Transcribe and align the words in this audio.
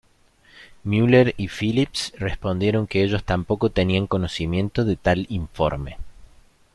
Mueller 0.83 1.35
y 1.37 1.47
Phillips 1.47 2.13
respondieron 2.17 2.87
que 2.87 3.03
ellos 3.03 3.23
tampoco 3.23 3.69
tenían 3.69 4.07
conocimiento 4.07 4.83
de 4.83 4.95
tal 4.95 5.27
"informe". 5.29 5.99